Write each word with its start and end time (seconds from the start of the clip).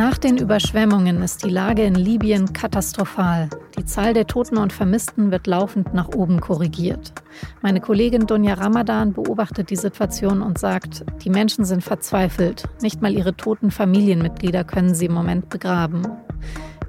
Nach 0.00 0.16
den 0.16 0.38
Überschwemmungen 0.38 1.20
ist 1.20 1.44
die 1.44 1.50
Lage 1.50 1.84
in 1.84 1.94
Libyen 1.94 2.54
katastrophal. 2.54 3.50
Die 3.76 3.84
Zahl 3.84 4.14
der 4.14 4.26
Toten 4.26 4.56
und 4.56 4.72
Vermissten 4.72 5.30
wird 5.30 5.46
laufend 5.46 5.92
nach 5.92 6.08
oben 6.14 6.40
korrigiert. 6.40 7.12
Meine 7.60 7.82
Kollegin 7.82 8.26
Dunja 8.26 8.54
Ramadan 8.54 9.12
beobachtet 9.12 9.68
die 9.68 9.76
Situation 9.76 10.40
und 10.40 10.56
sagt, 10.56 11.04
die 11.22 11.28
Menschen 11.28 11.66
sind 11.66 11.84
verzweifelt. 11.84 12.64
Nicht 12.80 13.02
mal 13.02 13.12
ihre 13.12 13.36
toten 13.36 13.70
Familienmitglieder 13.70 14.64
können 14.64 14.94
sie 14.94 15.04
im 15.04 15.12
Moment 15.12 15.50
begraben. 15.50 16.00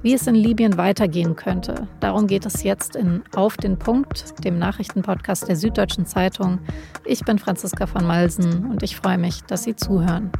Wie 0.00 0.14
es 0.14 0.26
in 0.26 0.34
Libyen 0.34 0.78
weitergehen 0.78 1.36
könnte, 1.36 1.88
darum 2.00 2.26
geht 2.26 2.46
es 2.46 2.62
jetzt 2.62 2.96
in 2.96 3.22
Auf 3.36 3.58
den 3.58 3.78
Punkt, 3.78 4.42
dem 4.42 4.58
Nachrichtenpodcast 4.58 5.48
der 5.48 5.56
Süddeutschen 5.56 6.06
Zeitung. 6.06 6.60
Ich 7.04 7.22
bin 7.26 7.38
Franziska 7.38 7.86
von 7.86 8.06
Malsen 8.06 8.70
und 8.70 8.82
ich 8.82 8.96
freue 8.96 9.18
mich, 9.18 9.42
dass 9.42 9.64
Sie 9.64 9.76
zuhören. 9.76 10.32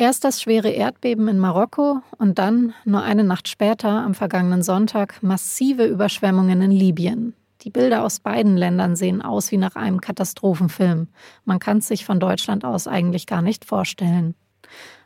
Erst 0.00 0.24
das 0.24 0.40
schwere 0.40 0.70
Erdbeben 0.70 1.26
in 1.26 1.38
Marokko 1.40 2.02
und 2.18 2.38
dann, 2.38 2.72
nur 2.84 3.02
eine 3.02 3.24
Nacht 3.24 3.48
später, 3.48 3.88
am 3.88 4.14
vergangenen 4.14 4.62
Sonntag, 4.62 5.22
massive 5.22 5.84
Überschwemmungen 5.84 6.62
in 6.62 6.70
Libyen. 6.70 7.34
Die 7.62 7.70
Bilder 7.70 8.04
aus 8.04 8.20
beiden 8.20 8.56
Ländern 8.56 8.94
sehen 8.94 9.20
aus 9.20 9.50
wie 9.50 9.56
nach 9.56 9.74
einem 9.74 10.00
Katastrophenfilm. 10.00 11.08
Man 11.44 11.58
kann 11.58 11.78
es 11.78 11.88
sich 11.88 12.04
von 12.04 12.20
Deutschland 12.20 12.64
aus 12.64 12.86
eigentlich 12.86 13.26
gar 13.26 13.42
nicht 13.42 13.64
vorstellen. 13.64 14.36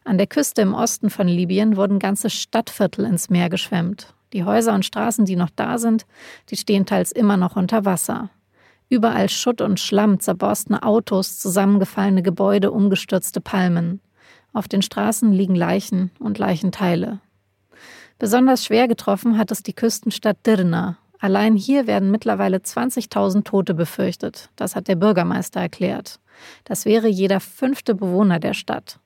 An 0.04 0.18
der 0.18 0.26
Küste 0.26 0.60
im 0.60 0.74
Osten 0.74 1.08
von 1.08 1.26
Libyen 1.26 1.78
wurden 1.78 1.98
ganze 1.98 2.28
Stadtviertel 2.28 3.06
ins 3.06 3.30
Meer 3.30 3.48
geschwemmt. 3.48 4.14
Die 4.34 4.44
Häuser 4.44 4.74
und 4.74 4.84
Straßen, 4.84 5.24
die 5.24 5.36
noch 5.36 5.50
da 5.56 5.78
sind, 5.78 6.04
die 6.50 6.56
stehen 6.56 6.84
teils 6.84 7.12
immer 7.12 7.38
noch 7.38 7.56
unter 7.56 7.86
Wasser. 7.86 8.28
Überall 8.92 9.30
Schutt 9.30 9.62
und 9.62 9.80
Schlamm, 9.80 10.20
zerborstene 10.20 10.82
Autos, 10.82 11.38
zusammengefallene 11.38 12.22
Gebäude, 12.22 12.70
umgestürzte 12.70 13.40
Palmen. 13.40 14.02
Auf 14.52 14.68
den 14.68 14.82
Straßen 14.82 15.32
liegen 15.32 15.54
Leichen 15.54 16.10
und 16.18 16.36
Leichenteile. 16.36 17.20
Besonders 18.18 18.66
schwer 18.66 18.88
getroffen 18.88 19.38
hat 19.38 19.50
es 19.50 19.62
die 19.62 19.72
Küstenstadt 19.72 20.46
Dirna. 20.46 20.98
Allein 21.20 21.56
hier 21.56 21.86
werden 21.86 22.10
mittlerweile 22.10 22.58
20.000 22.58 23.44
Tote 23.44 23.72
befürchtet. 23.72 24.50
Das 24.56 24.76
hat 24.76 24.88
der 24.88 24.96
Bürgermeister 24.96 25.60
erklärt. 25.60 26.20
Das 26.64 26.84
wäre 26.84 27.08
jeder 27.08 27.40
fünfte 27.40 27.94
Bewohner 27.94 28.40
der 28.40 28.52
Stadt. 28.52 29.00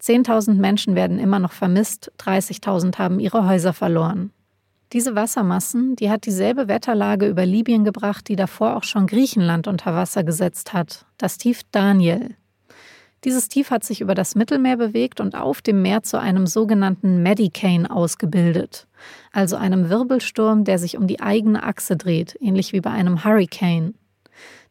10.000 0.00 0.54
Menschen 0.54 0.94
werden 0.94 1.18
immer 1.18 1.40
noch 1.40 1.50
vermisst, 1.50 2.12
30.000 2.20 2.98
haben 2.98 3.18
ihre 3.18 3.48
Häuser 3.48 3.72
verloren. 3.72 4.30
Diese 4.94 5.16
Wassermassen, 5.16 5.96
die 5.96 6.08
hat 6.08 6.24
dieselbe 6.24 6.68
Wetterlage 6.68 7.26
über 7.26 7.44
Libyen 7.44 7.82
gebracht, 7.82 8.28
die 8.28 8.36
davor 8.36 8.76
auch 8.76 8.84
schon 8.84 9.08
Griechenland 9.08 9.66
unter 9.66 9.92
Wasser 9.92 10.22
gesetzt 10.22 10.72
hat. 10.72 11.04
Das 11.18 11.36
Tief 11.36 11.62
Daniel. 11.72 12.36
Dieses 13.24 13.48
Tief 13.48 13.72
hat 13.72 13.82
sich 13.82 14.00
über 14.00 14.14
das 14.14 14.36
Mittelmeer 14.36 14.76
bewegt 14.76 15.18
und 15.18 15.34
auf 15.34 15.62
dem 15.62 15.82
Meer 15.82 16.04
zu 16.04 16.20
einem 16.20 16.46
sogenannten 16.46 17.24
Medicane 17.24 17.90
ausgebildet, 17.90 18.86
also 19.32 19.56
einem 19.56 19.90
Wirbelsturm, 19.90 20.62
der 20.62 20.78
sich 20.78 20.96
um 20.96 21.08
die 21.08 21.18
eigene 21.18 21.64
Achse 21.64 21.96
dreht, 21.96 22.36
ähnlich 22.40 22.72
wie 22.72 22.80
bei 22.80 22.90
einem 22.90 23.24
Hurricane. 23.24 23.94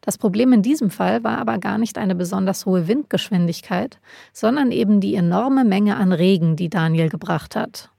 Das 0.00 0.16
Problem 0.16 0.54
in 0.54 0.62
diesem 0.62 0.88
Fall 0.88 1.22
war 1.22 1.36
aber 1.36 1.58
gar 1.58 1.76
nicht 1.76 1.98
eine 1.98 2.14
besonders 2.14 2.64
hohe 2.64 2.88
Windgeschwindigkeit, 2.88 3.98
sondern 4.32 4.72
eben 4.72 5.00
die 5.00 5.16
enorme 5.16 5.66
Menge 5.66 5.96
an 5.96 6.12
Regen, 6.12 6.56
die 6.56 6.70
Daniel 6.70 7.10
gebracht 7.10 7.56
hat. 7.56 7.90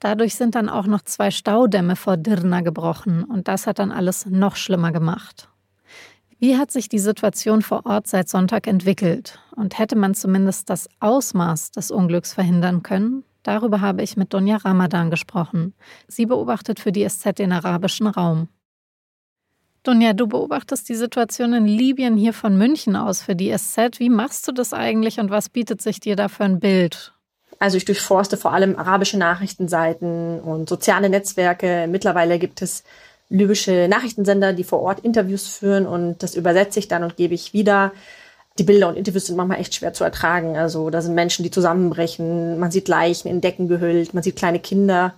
Dadurch 0.00 0.34
sind 0.34 0.54
dann 0.54 0.70
auch 0.70 0.86
noch 0.86 1.02
zwei 1.02 1.30
Staudämme 1.30 1.94
vor 1.94 2.16
Dirna 2.16 2.62
gebrochen 2.62 3.22
und 3.22 3.48
das 3.48 3.66
hat 3.66 3.78
dann 3.78 3.92
alles 3.92 4.26
noch 4.26 4.56
schlimmer 4.56 4.92
gemacht. 4.92 5.48
Wie 6.38 6.56
hat 6.56 6.70
sich 6.70 6.88
die 6.88 6.98
Situation 6.98 7.60
vor 7.60 7.84
Ort 7.84 8.06
seit 8.06 8.30
Sonntag 8.30 8.66
entwickelt? 8.66 9.38
Und 9.54 9.78
hätte 9.78 9.96
man 9.96 10.14
zumindest 10.14 10.70
das 10.70 10.88
Ausmaß 10.98 11.72
des 11.72 11.90
Unglücks 11.90 12.32
verhindern 12.32 12.82
können? 12.82 13.24
Darüber 13.42 13.82
habe 13.82 14.02
ich 14.02 14.16
mit 14.16 14.32
Donja 14.32 14.56
Ramadan 14.56 15.10
gesprochen. 15.10 15.74
Sie 16.08 16.24
beobachtet 16.24 16.80
für 16.80 16.92
die 16.92 17.06
SZ 17.06 17.38
den 17.38 17.52
arabischen 17.52 18.06
Raum. 18.06 18.48
Donja, 19.82 20.14
du 20.14 20.26
beobachtest 20.26 20.88
die 20.88 20.94
Situation 20.94 21.52
in 21.52 21.66
Libyen 21.66 22.16
hier 22.16 22.32
von 22.32 22.56
München 22.56 22.96
aus 22.96 23.20
für 23.20 23.36
die 23.36 23.54
SZ. 23.54 23.98
Wie 23.98 24.10
machst 24.10 24.48
du 24.48 24.52
das 24.52 24.72
eigentlich 24.72 25.20
und 25.20 25.30
was 25.30 25.50
bietet 25.50 25.82
sich 25.82 26.00
dir 26.00 26.16
da 26.16 26.28
für 26.28 26.44
ein 26.44 26.58
Bild? 26.58 27.12
Also 27.58 27.76
ich 27.76 27.84
durchforste 27.84 28.36
vor 28.36 28.52
allem 28.52 28.76
arabische 28.76 29.18
Nachrichtenseiten 29.18 30.40
und 30.40 30.68
soziale 30.68 31.10
Netzwerke. 31.10 31.86
Mittlerweile 31.88 32.38
gibt 32.38 32.62
es 32.62 32.84
libysche 33.28 33.86
Nachrichtensender, 33.88 34.52
die 34.52 34.64
vor 34.64 34.80
Ort 34.80 35.00
Interviews 35.00 35.46
führen 35.46 35.86
und 35.86 36.22
das 36.22 36.34
übersetze 36.34 36.78
ich 36.78 36.88
dann 36.88 37.04
und 37.04 37.16
gebe 37.16 37.34
ich 37.34 37.52
wieder. 37.52 37.92
Die 38.58 38.64
Bilder 38.64 38.88
und 38.88 38.96
Interviews 38.96 39.26
sind 39.26 39.36
manchmal 39.36 39.60
echt 39.60 39.74
schwer 39.74 39.92
zu 39.92 40.04
ertragen. 40.04 40.56
Also 40.56 40.90
da 40.90 41.00
sind 41.00 41.14
Menschen, 41.14 41.44
die 41.44 41.50
zusammenbrechen, 41.50 42.58
man 42.58 42.70
sieht 42.70 42.88
Leichen 42.88 43.28
in 43.28 43.40
Decken 43.40 43.68
gehüllt, 43.68 44.12
man 44.12 44.22
sieht 44.22 44.36
kleine 44.36 44.58
Kinder, 44.58 45.14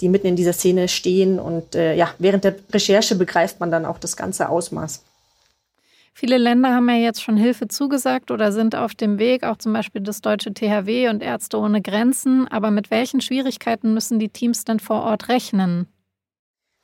die 0.00 0.08
mitten 0.08 0.28
in 0.28 0.36
dieser 0.36 0.52
Szene 0.52 0.88
stehen 0.88 1.40
und 1.40 1.74
äh, 1.74 1.94
ja, 1.94 2.10
während 2.18 2.44
der 2.44 2.54
Recherche 2.72 3.16
begreift 3.16 3.60
man 3.60 3.70
dann 3.70 3.84
auch 3.84 3.98
das 3.98 4.16
ganze 4.16 4.48
Ausmaß. 4.48 5.02
Viele 6.20 6.36
Länder 6.36 6.74
haben 6.74 6.88
ja 6.88 6.96
jetzt 6.96 7.22
schon 7.22 7.36
Hilfe 7.36 7.68
zugesagt 7.68 8.32
oder 8.32 8.50
sind 8.50 8.74
auf 8.74 8.96
dem 8.96 9.20
Weg, 9.20 9.44
auch 9.44 9.56
zum 9.56 9.72
Beispiel 9.72 10.00
das 10.00 10.20
deutsche 10.20 10.52
THW 10.52 11.10
und 11.10 11.22
Ärzte 11.22 11.58
ohne 11.58 11.80
Grenzen. 11.80 12.48
Aber 12.48 12.72
mit 12.72 12.90
welchen 12.90 13.20
Schwierigkeiten 13.20 13.94
müssen 13.94 14.18
die 14.18 14.28
Teams 14.28 14.64
denn 14.64 14.80
vor 14.80 15.04
Ort 15.04 15.28
rechnen? 15.28 15.86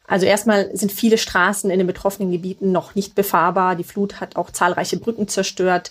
Also 0.07 0.25
erstmal 0.25 0.71
sind 0.77 0.93
viele 0.93 1.19
Straßen 1.19 1.69
in 1.69 1.79
den 1.79 1.87
betroffenen 1.89 2.31
Gebieten 2.31 2.71
noch 2.71 2.95
nicht 2.95 3.17
befahrbar. 3.17 3.75
Die 3.75 3.83
Flut 3.83 4.21
hat 4.21 4.37
auch 4.37 4.53
zahlreiche 4.53 4.99
Brücken 4.99 5.27
zerstört. 5.27 5.91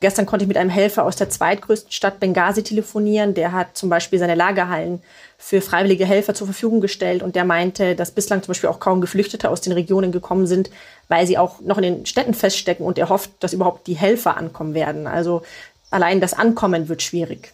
Gestern 0.00 0.26
konnte 0.26 0.44
ich 0.44 0.48
mit 0.48 0.56
einem 0.56 0.70
Helfer 0.70 1.04
aus 1.04 1.16
der 1.16 1.28
zweitgrößten 1.28 1.90
Stadt 1.90 2.20
Benghazi 2.20 2.62
telefonieren. 2.62 3.34
Der 3.34 3.50
hat 3.50 3.76
zum 3.76 3.88
Beispiel 3.88 4.20
seine 4.20 4.36
Lagerhallen 4.36 5.02
für 5.38 5.60
freiwillige 5.60 6.06
Helfer 6.06 6.34
zur 6.34 6.46
Verfügung 6.46 6.80
gestellt 6.80 7.20
und 7.22 7.34
der 7.34 7.44
meinte, 7.44 7.96
dass 7.96 8.12
bislang 8.12 8.40
zum 8.42 8.52
Beispiel 8.52 8.70
auch 8.70 8.78
kaum 8.78 9.00
Geflüchtete 9.00 9.50
aus 9.50 9.60
den 9.60 9.72
Regionen 9.72 10.12
gekommen 10.12 10.46
sind, 10.46 10.70
weil 11.08 11.26
sie 11.26 11.36
auch 11.36 11.60
noch 11.60 11.78
in 11.78 11.82
den 11.82 12.06
Städten 12.06 12.34
feststecken 12.34 12.86
und 12.86 12.96
er 12.96 13.08
hofft, 13.08 13.30
dass 13.40 13.52
überhaupt 13.52 13.88
die 13.88 13.96
Helfer 13.96 14.36
ankommen 14.36 14.74
werden. 14.74 15.08
Also 15.08 15.42
allein 15.90 16.20
das 16.20 16.32
Ankommen 16.32 16.88
wird 16.88 17.02
schwierig. 17.02 17.52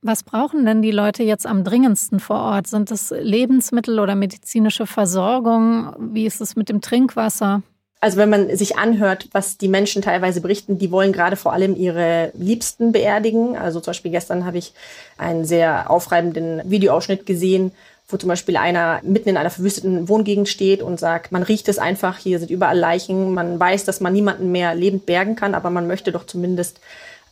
Was 0.00 0.22
brauchen 0.22 0.64
denn 0.64 0.80
die 0.80 0.90
Leute 0.90 1.22
jetzt 1.22 1.46
am 1.46 1.64
dringendsten 1.64 2.18
vor 2.18 2.40
Ort? 2.40 2.66
Sind 2.66 2.90
es 2.90 3.10
Lebensmittel 3.10 4.00
oder 4.00 4.14
medizinische 4.14 4.86
Versorgung? 4.86 5.94
Wie 5.98 6.24
ist 6.24 6.40
es 6.40 6.56
mit 6.56 6.70
dem 6.70 6.80
Trinkwasser? 6.80 7.62
Also 8.02 8.16
wenn 8.16 8.30
man 8.30 8.56
sich 8.56 8.78
anhört, 8.78 9.28
was 9.30 9.58
die 9.58 9.68
Menschen 9.68 10.02
teilweise 10.02 10.40
berichten, 10.40 10.76
die 10.76 10.90
wollen 10.90 11.12
gerade 11.12 11.36
vor 11.36 11.52
allem 11.52 11.76
ihre 11.76 12.32
Liebsten 12.34 12.90
beerdigen. 12.90 13.56
Also 13.56 13.78
zum 13.78 13.92
Beispiel 13.92 14.10
gestern 14.10 14.44
habe 14.44 14.58
ich 14.58 14.72
einen 15.18 15.44
sehr 15.44 15.88
aufreibenden 15.88 16.68
Videoausschnitt 16.68 17.26
gesehen, 17.26 17.70
wo 18.08 18.16
zum 18.16 18.28
Beispiel 18.28 18.56
einer 18.56 19.00
mitten 19.04 19.28
in 19.28 19.36
einer 19.36 19.50
verwüsteten 19.50 20.08
Wohngegend 20.08 20.48
steht 20.48 20.82
und 20.82 20.98
sagt, 20.98 21.30
man 21.30 21.44
riecht 21.44 21.68
es 21.68 21.78
einfach, 21.78 22.18
hier 22.18 22.40
sind 22.40 22.50
überall 22.50 22.76
Leichen, 22.76 23.34
man 23.34 23.60
weiß, 23.60 23.84
dass 23.84 24.00
man 24.00 24.12
niemanden 24.12 24.50
mehr 24.50 24.74
lebend 24.74 25.06
bergen 25.06 25.36
kann, 25.36 25.54
aber 25.54 25.70
man 25.70 25.86
möchte 25.86 26.10
doch 26.10 26.26
zumindest 26.26 26.80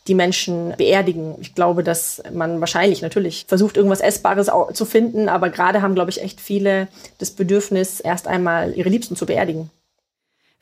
die 0.07 0.15
Menschen 0.15 0.75
beerdigen. 0.79 1.35
Ich 1.41 1.57
glaube, 1.57 1.83
dass 1.83 2.23
man 2.33 2.61
wahrscheinlich 2.61 3.03
natürlich 3.03 3.45
versucht, 3.49 3.77
irgendwas 3.77 4.01
Essbares 4.01 4.49
zu 4.73 4.85
finden, 4.85 5.29
aber 5.29 5.51
gerade 5.51 5.83
haben, 5.83 5.97
glaube 5.97 6.11
ich, 6.11 6.23
echt 6.23 6.41
viele 6.41 6.87
das 7.19 7.33
Bedürfnis, 7.33 7.99
erst 7.99 8.29
einmal 8.29 8.73
ihre 8.77 8.89
Liebsten 8.89 9.17
zu 9.17 9.27
beerdigen. 9.27 9.69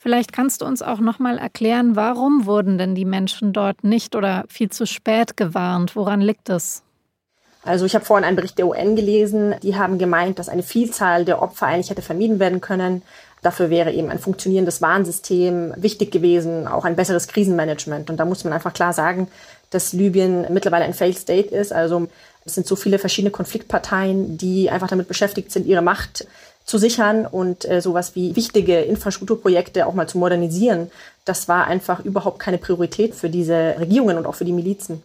Vielleicht 0.00 0.32
kannst 0.32 0.60
du 0.60 0.64
uns 0.64 0.81
auch 0.81 1.00
noch 1.00 1.19
mal 1.19 1.38
erklären, 1.38 1.97
warum 1.97 2.47
wurden 2.47 2.78
denn 2.78 2.94
die 2.94 3.04
Menschen 3.04 3.53
dort 3.53 3.82
nicht 3.82 4.14
oder 4.14 4.44
viel 4.48 4.70
zu 4.70 4.86
spät 4.86 5.36
gewarnt? 5.36 5.97
Woran 5.97 6.20
liegt 6.20 6.48
es? 6.50 6.84
Also 7.64 7.84
ich 7.84 7.97
habe 7.97 8.04
vorhin 8.04 8.25
einen 8.25 8.36
Bericht 8.36 8.59
der 8.59 8.69
UN 8.69 8.94
gelesen, 8.94 9.56
die 9.62 9.76
haben 9.76 9.98
gemeint, 9.98 10.38
dass 10.38 10.48
eine 10.48 10.62
Vielzahl 10.62 11.25
der 11.25 11.42
Opfer 11.42 11.66
eigentlich 11.66 11.91
hätte 11.91 12.03
vermieden 12.03 12.38
werden 12.38 12.60
können. 12.60 13.03
Dafür 13.42 13.70
wäre 13.70 13.92
eben 13.92 14.09
ein 14.09 14.20
funktionierendes 14.20 14.81
Warnsystem 14.81 15.74
wichtig 15.77 16.12
gewesen, 16.12 16.68
auch 16.68 16.84
ein 16.84 16.97
besseres 16.97 17.27
Krisenmanagement. 17.27 18.09
Und 18.09 18.18
da 18.18 18.24
muss 18.24 18.45
man 18.45 18.53
einfach 18.53 18.72
klar 18.72 18.92
sagen, 18.92 19.27
dass 19.71 19.92
Libyen 19.92 20.47
mittlerweile 20.50 20.84
ein 20.84 20.95
Failed 20.95 21.18
State 21.18 21.54
ist. 21.54 21.72
Also 21.72 22.06
es 22.45 22.54
sind 22.54 22.66
so 22.66 22.77
viele 22.77 23.00
verschiedene 23.00 23.33
Konfliktparteien, 23.33 24.39
die 24.39 24.71
einfach 24.71 24.89
damit 24.89 25.09
beschäftigt 25.09 25.50
sind, 25.50 25.66
ihre 25.66 25.83
Macht 25.83 26.27
zu 26.68 26.76
sichern 26.76 27.26
und 27.26 27.68
äh, 27.68 27.80
sowas 27.80 28.15
wie 28.15 28.36
wichtige 28.36 28.80
Infrastrukturprojekte 28.80 29.86
auch 29.86 29.94
mal 29.94 30.06
zu 30.06 30.18
modernisieren. 30.18 30.91
Das 31.24 31.48
war 31.48 31.66
einfach 31.66 32.04
überhaupt 32.04 32.38
keine 32.38 32.59
Priorität 32.59 33.15
für 33.15 33.30
diese 33.30 33.76
Regierungen 33.78 34.18
und 34.18 34.26
auch 34.26 34.34
für 34.34 34.44
die 34.44 34.53
Milizen. 34.53 35.03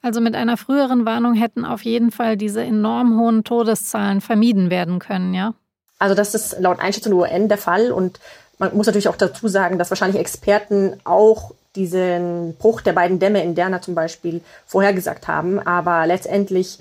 Also 0.00 0.22
mit 0.22 0.34
einer 0.34 0.56
früheren 0.56 1.04
Warnung 1.04 1.34
hätten 1.34 1.66
auf 1.66 1.82
jeden 1.82 2.10
Fall 2.10 2.38
diese 2.38 2.62
enorm 2.62 3.20
hohen 3.20 3.44
Todeszahlen 3.44 4.22
vermieden 4.22 4.70
werden 4.70 4.98
können, 4.98 5.34
ja? 5.34 5.52
Also 5.98 6.14
das 6.14 6.34
ist 6.34 6.58
laut 6.58 6.80
Einschätzung 6.80 7.18
der 7.18 7.30
UN 7.30 7.48
der 7.48 7.58
Fall 7.58 7.92
und 7.92 8.18
man 8.58 8.74
muss 8.74 8.86
natürlich 8.86 9.08
auch 9.08 9.16
dazu 9.16 9.48
sagen, 9.48 9.78
dass 9.78 9.90
wahrscheinlich 9.90 10.20
Experten 10.20 10.98
auch 11.04 11.52
diesen 11.74 12.56
Bruch 12.56 12.80
der 12.80 12.94
beiden 12.94 13.18
Dämme 13.18 13.42
in 13.42 13.54
Derna 13.54 13.82
zum 13.82 13.94
Beispiel 13.94 14.40
vorhergesagt 14.64 15.28
haben. 15.28 15.58
Aber 15.58 16.06
letztendlich 16.06 16.78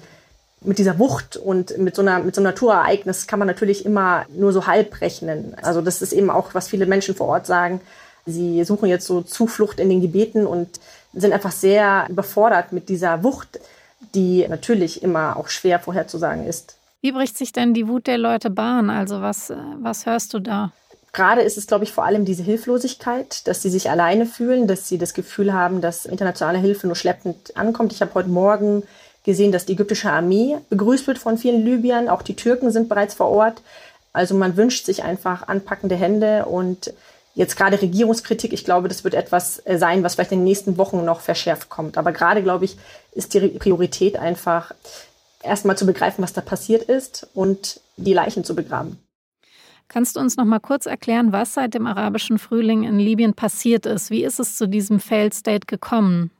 mit 0.65 0.79
dieser 0.79 0.99
Wucht 0.99 1.37
und 1.37 1.77
mit 1.77 1.95
so, 1.95 2.01
einer, 2.01 2.19
mit 2.19 2.35
so 2.35 2.41
einem 2.41 2.51
Naturereignis 2.51 3.27
kann 3.27 3.39
man 3.39 3.47
natürlich 3.47 3.85
immer 3.85 4.25
nur 4.29 4.51
so 4.51 4.67
halb 4.67 5.01
rechnen. 5.01 5.55
Also 5.61 5.81
das 5.81 6.01
ist 6.01 6.13
eben 6.13 6.29
auch, 6.29 6.53
was 6.53 6.67
viele 6.67 6.85
Menschen 6.85 7.15
vor 7.15 7.27
Ort 7.27 7.45
sagen. 7.45 7.81
Sie 8.25 8.63
suchen 8.63 8.89
jetzt 8.89 9.05
so 9.05 9.21
Zuflucht 9.21 9.79
in 9.79 9.89
den 9.89 10.01
Gebeten 10.01 10.47
und 10.47 10.79
sind 11.13 11.33
einfach 11.33 11.51
sehr 11.51 12.07
überfordert 12.09 12.71
mit 12.71 12.89
dieser 12.89 13.23
Wucht, 13.23 13.59
die 14.13 14.47
natürlich 14.47 15.03
immer 15.03 15.37
auch 15.37 15.49
schwer 15.49 15.79
vorherzusagen 15.79 16.45
ist. 16.45 16.77
Wie 17.01 17.11
bricht 17.11 17.37
sich 17.37 17.51
denn 17.51 17.73
die 17.73 17.87
Wut 17.87 18.07
der 18.07 18.17
Leute 18.17 18.49
Bahn? 18.49 18.89
Also 18.89 19.21
was, 19.21 19.53
was 19.79 20.05
hörst 20.05 20.33
du 20.33 20.39
da? 20.39 20.71
Gerade 21.13 21.41
ist 21.43 21.57
es, 21.57 21.67
glaube 21.67 21.85
ich, 21.85 21.93
vor 21.93 22.03
allem 22.03 22.25
diese 22.25 22.43
Hilflosigkeit, 22.43 23.47
dass 23.47 23.61
sie 23.61 23.69
sich 23.69 23.89
alleine 23.89 24.25
fühlen, 24.25 24.67
dass 24.67 24.89
sie 24.89 24.97
das 24.97 25.13
Gefühl 25.13 25.53
haben, 25.53 25.79
dass 25.79 26.05
internationale 26.05 26.57
Hilfe 26.57 26.87
nur 26.87 26.95
schleppend 26.97 27.55
ankommt. 27.55 27.93
Ich 27.93 28.01
habe 28.01 28.13
heute 28.15 28.27
Morgen 28.27 28.83
gesehen, 29.25 29.51
dass 29.51 29.65
die 29.65 29.73
ägyptische 29.73 30.11
Armee 30.11 30.57
begrüßt 30.69 31.07
wird 31.07 31.17
von 31.17 31.37
vielen 31.37 31.65
Libyern. 31.65 32.07
Auch 32.07 32.21
die 32.21 32.35
Türken 32.35 32.71
sind 32.71 32.87
bereits 32.87 33.15
vor 33.15 33.29
Ort. 33.29 33.61
Also 34.13 34.35
man 34.35 34.55
wünscht 34.55 34.85
sich 34.85 35.03
einfach 35.03 35.47
anpackende 35.47 35.95
Hände 35.95 36.45
und 36.45 36.93
jetzt 37.33 37.57
gerade 37.57 37.81
Regierungskritik. 37.81 38.53
Ich 38.53 38.63
glaube, 38.63 38.87
das 38.87 39.03
wird 39.03 39.13
etwas 39.13 39.61
äh, 39.65 39.77
sein, 39.77 40.03
was 40.03 40.15
vielleicht 40.15 40.31
in 40.31 40.39
den 40.39 40.45
nächsten 40.45 40.77
Wochen 40.77 41.03
noch 41.03 41.19
verschärft 41.19 41.69
kommt. 41.69 41.97
Aber 41.97 42.13
gerade, 42.13 42.41
glaube 42.41 42.65
ich, 42.65 42.77
ist 43.11 43.33
die 43.33 43.41
Priorität 43.49 44.17
einfach 44.17 44.71
erstmal 45.43 45.77
zu 45.77 45.85
begreifen, 45.85 46.23
was 46.23 46.33
da 46.33 46.41
passiert 46.41 46.83
ist 46.83 47.27
und 47.33 47.81
die 47.97 48.13
Leichen 48.13 48.43
zu 48.43 48.55
begraben. 48.55 48.97
Kannst 49.87 50.15
du 50.15 50.19
uns 50.19 50.35
noch 50.35 50.45
mal 50.45 50.59
kurz 50.59 50.87
erklären, 50.87 51.31
was 51.31 51.53
seit 51.53 51.73
dem 51.73 51.85
arabischen 51.85 52.39
Frühling 52.39 52.83
in 52.83 52.97
Libyen 52.97 53.33
passiert 53.33 53.85
ist? 53.85 54.09
Wie 54.09 54.23
ist 54.23 54.39
es 54.39 54.57
zu 54.57 54.67
diesem 54.67 54.99
Failed 54.99 55.33
State 55.33 55.67
gekommen? 55.67 56.31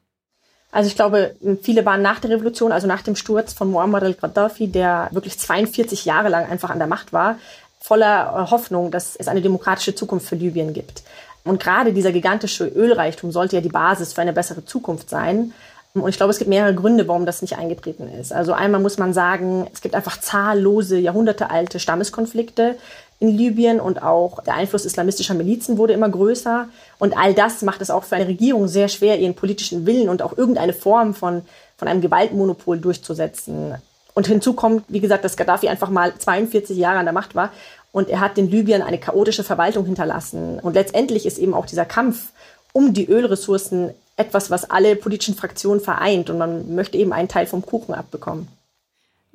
Also 0.76 0.90
ich 0.90 0.98
glaube, 0.98 1.38
viele 1.62 1.86
waren 1.86 2.02
nach 2.02 2.20
der 2.20 2.32
Revolution, 2.32 2.74
also 2.74 2.86
nach 2.86 3.02
dem 3.02 3.16
Sturz 3.16 3.54
von 3.54 3.72
Muammar 3.72 4.04
al-Gaddafi, 4.04 4.68
der 4.68 5.08
wirklich 5.12 5.40
42 5.40 6.04
Jahre 6.04 6.28
lang 6.28 6.50
einfach 6.50 6.70
an 6.70 6.80
der 6.80 6.88
Macht 6.88 7.14
war, 7.14 7.38
voller 7.80 8.52
Hoffnung, 8.52 8.92
dass 8.92 9.16
es 9.16 9.30
eine 9.30 9.42
demokratische 9.42 9.96
Zukunft 9.96 10.28
für 10.28 10.36
Libyen 10.36 10.74
gibt. 10.74 11.04
Und 11.46 11.64
gerade 11.64 11.94
dieser 11.94 12.12
gigantische 12.12 12.66
Ölreichtum 12.66 13.32
sollte 13.32 13.56
ja 13.56 13.62
die 13.62 13.70
Basis 13.70 14.12
für 14.12 14.20
eine 14.20 14.34
bessere 14.34 14.66
Zukunft 14.66 15.10
sein. 15.10 15.54
Und 15.94 16.10
ich 16.10 16.18
glaube, 16.18 16.32
es 16.32 16.40
gibt 16.40 16.50
mehrere 16.50 16.76
Gründe, 16.76 17.08
warum 17.08 17.26
das 17.26 17.42
nicht 17.42 17.58
eingetreten 17.58 18.10
ist. 18.20 18.34
Also 18.34 18.52
einmal 18.52 18.82
muss 18.82 18.98
man 18.98 19.14
sagen, 19.14 19.68
es 19.74 19.80
gibt 19.80 19.96
einfach 19.96 20.20
zahllose, 20.20 20.98
jahrhundertealte 20.98 21.80
Stammeskonflikte 21.80 22.76
in 23.20 23.30
Libyen 23.30 23.80
und 23.80 24.04
auch 24.04 24.44
der 24.44 24.56
Einfluss 24.56 24.86
islamistischer 24.86 25.34
Milizen 25.34 25.78
wurde 25.78 25.94
immer 25.94 26.10
größer. 26.10 26.68
Und 27.00 27.18
all 27.18 27.34
das 27.34 27.62
macht 27.62 27.82
es 27.82 27.90
auch 27.90 28.04
für 28.04 28.16
eine 28.16 28.28
Regierung 28.28 28.68
sehr 28.68 28.90
schwer, 28.90 29.20
ihren 29.20 29.36
politischen 29.36 29.86
Willen 29.86 30.10
und 30.10 30.22
auch 30.22 30.38
irgendeine 30.38 30.74
Form 30.74 31.14
von, 31.14 31.44
von 31.78 31.88
einem 31.88 32.02
Gewaltmonopol 32.02 32.80
durchzusetzen. 32.80 33.76
Und 34.14 34.28
hinzu 34.28 34.54
kommt, 34.54 34.86
wie 34.88 35.00
gesagt, 35.00 35.24
dass 35.24 35.38
Gaddafi 35.38 35.68
einfach 35.68 35.90
mal 35.90 36.14
42 36.18 36.78
Jahre 36.78 37.00
an 37.00 37.06
der 37.06 37.14
Macht 37.14 37.36
war 37.36 37.52
und 37.92 38.10
er 38.10 38.20
hat 38.20 38.38
den 38.38 38.50
Libyern 38.50 38.82
eine 38.82 38.98
chaotische 38.98 39.44
Verwaltung 39.44 39.86
hinterlassen. 39.86 40.60
Und 40.60 40.74
letztendlich 40.74 41.26
ist 41.26 41.38
eben 41.38 41.54
auch 41.54 41.66
dieser 41.66 41.86
Kampf 41.86 42.32
um 42.74 42.94
die 42.94 43.08
Ölressourcen 43.08 43.92
etwas, 44.18 44.52
was 44.52 44.70
alle 44.70 44.96
politischen 44.96 45.36
Fraktionen 45.36 45.82
vereint 45.82 46.30
und 46.30 46.38
man 46.38 46.76
möchte 46.76 46.98
eben 46.98 47.14
einen 47.14 47.30
Teil 47.30 47.48
vom 47.48 47.66
Kuchen 47.66 47.94
abbekommen. 47.94 48.48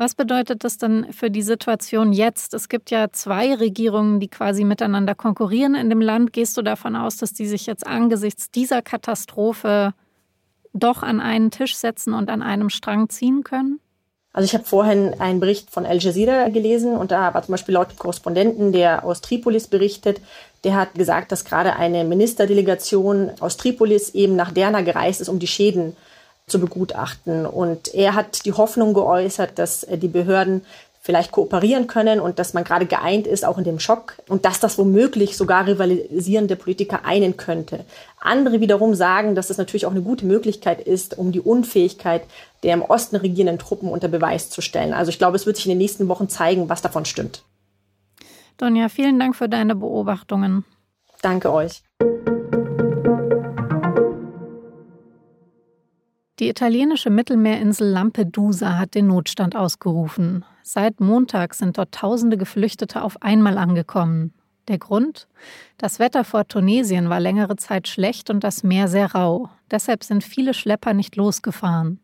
Was 0.01 0.15
bedeutet 0.15 0.65
das 0.65 0.79
denn 0.79 1.13
für 1.13 1.31
die 1.31 1.43
Situation 1.43 2.15
jetzt? 2.15 2.55
Es 2.55 2.71
gibt 2.71 2.91
ja 2.91 3.13
zwei 3.13 3.55
Regierungen, 3.55 4.19
die 4.19 4.29
quasi 4.29 4.65
miteinander 4.65 5.15
konkurrieren 5.15 5.75
in 5.75 5.91
dem 5.91 6.01
Land. 6.01 6.33
Gehst 6.33 6.57
du 6.57 6.63
davon 6.63 6.97
aus, 6.97 7.19
dass 7.19 7.35
die 7.35 7.47
sich 7.47 7.67
jetzt 7.67 7.87
angesichts 7.87 8.51
dieser 8.51 8.81
Katastrophe 8.81 9.93
doch 10.73 11.03
an 11.03 11.21
einen 11.21 11.51
Tisch 11.51 11.77
setzen 11.77 12.15
und 12.15 12.31
an 12.31 12.41
einem 12.41 12.71
Strang 12.71 13.11
ziehen 13.11 13.45
können? 13.45 13.79
Also 14.33 14.47
ich 14.47 14.55
habe 14.55 14.65
vorhin 14.65 15.21
einen 15.21 15.39
Bericht 15.39 15.71
von 15.71 15.85
Al 15.85 15.99
Jazeera 15.99 16.49
gelesen 16.49 16.97
und 16.97 17.11
da 17.11 17.35
war 17.35 17.43
zum 17.43 17.53
Beispiel 17.53 17.75
laut 17.75 17.99
Korrespondenten, 17.99 18.73
der 18.73 19.05
aus 19.05 19.21
Tripolis 19.21 19.67
berichtet, 19.67 20.23
der 20.65 20.77
hat 20.77 20.95
gesagt, 20.95 21.31
dass 21.31 21.45
gerade 21.45 21.77
eine 21.77 22.05
Ministerdelegation 22.05 23.33
aus 23.41 23.59
Tripolis 23.59 24.15
eben 24.15 24.35
nach 24.35 24.51
Derna 24.51 24.81
gereist 24.81 25.21
ist, 25.21 25.29
um 25.29 25.39
die 25.39 25.47
Schäden 25.47 25.95
zu 26.51 26.61
begutachten. 26.61 27.47
Und 27.47 27.95
er 27.95 28.15
hat 28.15 28.45
die 28.45 28.53
Hoffnung 28.53 28.95
geäußert, 28.95 29.59
dass 29.59 29.85
äh, 29.85 29.99
die 29.99 30.09
Behörden 30.09 30.63
vielleicht 31.03 31.33
kooperieren 31.33 31.87
können 31.87 32.21
und 32.21 32.39
dass 32.39 32.53
man 32.53 32.63
gerade 32.63 32.85
geeint 32.85 33.27
ist, 33.27 33.45
auch 33.45 33.57
in 33.57 33.65
dem 33.65 33.81
Schock 33.81 34.17
und 34.29 34.45
dass 34.45 34.61
das 34.61 34.77
womöglich 34.77 35.37
sogar 35.37 35.67
rivalisierende 35.67 36.57
Politiker 36.57 37.07
einen 37.07 37.39
könnte. 37.39 37.87
Andere 38.21 38.61
wiederum 38.61 38.95
sagen, 38.95 39.35
dass 39.35 39.49
es 39.49 39.57
natürlich 39.57 39.87
auch 39.87 39.93
eine 39.93 40.03
gute 40.03 40.27
Möglichkeit 40.27 40.81
ist, 40.81 41.17
um 41.17 41.33
die 41.33 41.41
Unfähigkeit 41.41 42.23
der 42.63 42.75
im 42.75 42.83
Osten 42.83 43.17
regierenden 43.17 43.59
Truppen 43.59 43.89
unter 43.89 44.09
Beweis 44.09 44.51
zu 44.51 44.61
stellen. 44.61 44.93
Also 44.93 45.09
ich 45.09 45.19
glaube, 45.19 45.37
es 45.37 45.47
wird 45.47 45.57
sich 45.57 45.65
in 45.65 45.71
den 45.71 45.79
nächsten 45.79 46.07
Wochen 46.09 46.29
zeigen, 46.29 46.69
was 46.69 46.83
davon 46.83 47.07
stimmt. 47.07 47.45
Donja, 48.59 48.91
vielen 48.91 49.19
Dank 49.19 49.35
für 49.35 49.49
deine 49.49 49.75
Beobachtungen. 49.75 50.67
Danke 51.23 51.51
euch. 51.51 51.83
Die 56.41 56.49
italienische 56.49 57.11
Mittelmeerinsel 57.11 57.87
Lampedusa 57.87 58.79
hat 58.79 58.95
den 58.95 59.09
Notstand 59.09 59.55
ausgerufen. 59.55 60.43
Seit 60.63 60.99
Montag 60.99 61.53
sind 61.53 61.77
dort 61.77 61.93
tausende 61.93 62.39
Geflüchtete 62.39 63.03
auf 63.03 63.21
einmal 63.21 63.59
angekommen. 63.59 64.33
Der 64.67 64.79
Grund? 64.79 65.29
Das 65.77 65.99
Wetter 65.99 66.25
vor 66.25 66.49
Tunesien 66.49 67.11
war 67.11 67.21
längere 67.21 67.57
Zeit 67.57 67.89
schlecht 67.89 68.31
und 68.31 68.43
das 68.43 68.63
Meer 68.63 68.89
sehr 68.89 69.15
rau. 69.15 69.51
Deshalb 69.71 70.03
sind 70.03 70.25
viele 70.25 70.55
Schlepper 70.55 70.95
nicht 70.95 71.15
losgefahren. 71.17 72.01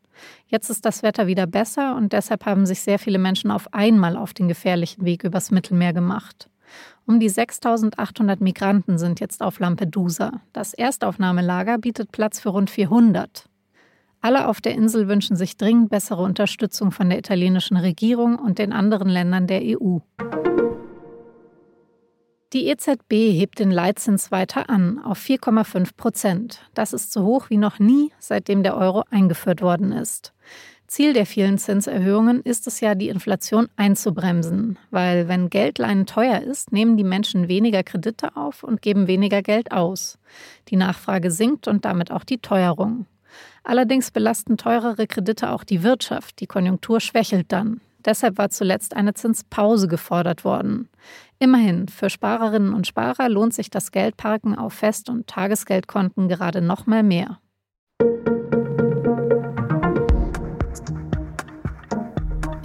Jetzt 0.49 0.69
ist 0.69 0.85
das 0.85 1.03
Wetter 1.03 1.27
wieder 1.27 1.47
besser 1.47 1.97
und 1.97 2.13
deshalb 2.13 2.45
haben 2.45 2.67
sich 2.67 2.83
sehr 2.83 2.99
viele 2.99 3.19
Menschen 3.19 3.51
auf 3.51 3.73
einmal 3.73 4.19
auf 4.19 4.35
den 4.35 4.49
gefährlichen 4.49 5.07
Weg 5.07 5.25
übers 5.25 5.51
Mittelmeer 5.51 5.95
gemacht. 5.95 6.51
Um 7.07 7.21
die 7.21 7.31
6800 7.31 8.43
Migranten 8.43 8.99
sind 8.99 9.19
jetzt 9.19 9.43
auf 9.43 9.61
Lampedusa. 9.61 10.43
Das 10.53 10.75
Erstaufnahmelager 10.75 11.79
bietet 11.79 12.13
Platz 12.13 12.39
für 12.39 12.51
rund 12.51 12.69
400. 12.69 13.49
Alle 14.27 14.49
auf 14.49 14.61
der 14.61 14.75
Insel 14.75 15.07
wünschen 15.07 15.37
sich 15.37 15.57
dringend 15.57 15.89
bessere 15.89 16.21
Unterstützung 16.21 16.91
von 16.91 17.09
der 17.09 17.21
italienischen 17.21 17.77
Regierung 17.77 18.41
und 18.41 18.59
den 18.59 18.73
anderen 18.73 19.09
Ländern 19.09 19.47
der 19.47 19.61
EU. 19.63 19.99
Die 22.53 22.67
EZB 22.67 23.13
hebt 23.13 23.61
den 23.61 23.71
Leitzins 23.71 24.33
weiter 24.33 24.69
an 24.69 24.99
auf 24.99 25.21
4,5 25.21 25.91
Prozent. 25.97 26.69
Das 26.75 26.93
ist 26.93 27.13
so 27.13 27.23
hoch 27.23 27.51
wie 27.51 27.57
noch 27.57 27.79
nie, 27.79 28.11
seitdem 28.19 28.65
der 28.65 28.77
Euro 28.77 29.05
eingeführt 29.13 29.63
worden 29.63 29.93
ist. 29.93 30.33
Ziel 30.89 31.13
der 31.13 31.27
vielen 31.27 31.57
Zinserhöhungen 31.57 32.41
ist 32.43 32.67
es 32.67 32.81
ja, 32.81 32.97
die 32.97 33.11
Inflation 33.11 33.69
einzubremsen, 33.77 34.77
weil 34.91 35.29
wenn 35.29 35.51
Geldleihen 35.51 36.05
teuer 36.05 36.41
ist, 36.41 36.73
nehmen 36.73 36.97
die 36.97 37.05
Menschen 37.05 37.47
weniger 37.47 37.85
Kredite 37.85 38.37
auf 38.37 38.65
und 38.65 38.83
geben 38.83 39.07
weniger 39.07 39.43
Geld 39.43 39.71
aus. 39.71 40.19
Die 40.67 40.77
Nachfrage 40.77 41.31
sinkt 41.31 41.69
und 41.69 41.85
damit 41.85 42.11
auch 42.11 42.25
die 42.25 42.39
Teuerung. 42.39 43.07
Allerdings 43.65 44.11
belasten 44.11 44.57
teurere 44.57 45.07
Kredite 45.07 45.51
auch 45.51 45.65
die 45.65 45.83
Wirtschaft. 45.83 46.41
Die 46.41 46.47
Konjunktur 46.47 47.01
schwächelt 47.01 47.53
dann. 47.53 47.81
Deshalb 48.05 48.39
war 48.39 48.51
zuletzt 48.51 48.95
eine 48.95 49.15
Zinspause 49.15 49.89
gefordert 49.89 50.45
worden. 50.45 50.89
Immerhin, 51.39 51.89
für 51.89 52.09
Sparerinnen 52.09 52.73
und 52.73 52.87
Sparer 52.87 53.29
lohnt 53.29 53.53
sich 53.53 53.69
das 53.69 53.91
Geldparken 53.91 54.57
auf 54.57 54.75
Fest- 54.75 55.11
und 55.11 55.27
Tagesgeldkonten 55.27 56.29
gerade 56.29 56.63
noch 56.63 56.87
mal 56.87 57.03
mehr. 57.03 57.41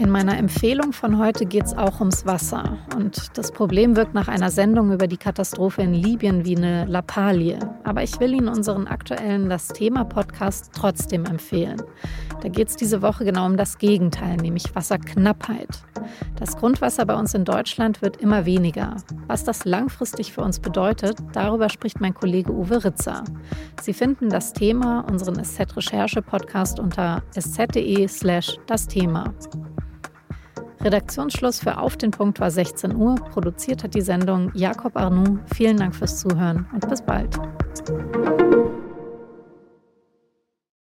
In 0.01 0.09
meiner 0.09 0.35
Empfehlung 0.35 0.93
von 0.93 1.19
heute 1.19 1.45
geht 1.45 1.65
es 1.65 1.77
auch 1.77 1.99
ums 1.99 2.25
Wasser. 2.25 2.79
Und 2.95 3.37
das 3.37 3.51
Problem 3.51 3.95
wirkt 3.95 4.15
nach 4.15 4.27
einer 4.27 4.49
Sendung 4.49 4.91
über 4.91 5.05
die 5.05 5.17
Katastrophe 5.17 5.83
in 5.83 5.93
Libyen 5.93 6.43
wie 6.43 6.57
eine 6.57 6.85
Lappalie. 6.85 7.59
Aber 7.83 8.01
ich 8.01 8.19
will 8.19 8.33
Ihnen 8.33 8.47
unseren 8.47 8.87
aktuellen 8.87 9.47
Das 9.47 9.67
Thema-Podcast 9.67 10.71
trotzdem 10.73 11.25
empfehlen. 11.25 11.83
Da 12.41 12.49
geht 12.49 12.69
es 12.69 12.75
diese 12.77 13.03
Woche 13.03 13.25
genau 13.25 13.45
um 13.45 13.57
das 13.57 13.77
Gegenteil, 13.77 14.37
nämlich 14.37 14.73
Wasserknappheit. 14.73 15.83
Das 16.35 16.57
Grundwasser 16.57 17.05
bei 17.05 17.13
uns 17.13 17.35
in 17.35 17.45
Deutschland 17.45 18.01
wird 18.01 18.17
immer 18.17 18.47
weniger. 18.47 18.95
Was 19.27 19.43
das 19.43 19.65
langfristig 19.65 20.33
für 20.33 20.41
uns 20.41 20.59
bedeutet, 20.59 21.19
darüber 21.33 21.69
spricht 21.69 22.01
mein 22.01 22.15
Kollege 22.15 22.51
Uwe 22.51 22.83
Ritzer. 22.83 23.23
Sie 23.79 23.93
finden 23.93 24.29
das 24.29 24.53
Thema, 24.53 25.01
unseren 25.01 25.43
SZ-Recherche-Podcast 25.43 26.79
unter 26.79 27.21
sz.de/slash 27.35 28.57
das 28.65 28.87
Thema. 28.87 29.31
Redaktionsschluss 30.83 31.59
für 31.59 31.77
Auf 31.77 31.95
den 31.97 32.11
Punkt 32.11 32.39
war 32.39 32.49
16 32.49 32.95
Uhr. 32.95 33.15
Produziert 33.15 33.83
hat 33.83 33.93
die 33.93 34.01
Sendung 34.01 34.51
Jakob 34.55 34.97
Arnoux. 34.97 35.39
Vielen 35.53 35.77
Dank 35.77 35.95
fürs 35.95 36.19
Zuhören 36.19 36.67
und 36.73 36.89
bis 36.89 37.01
bald. 37.01 37.39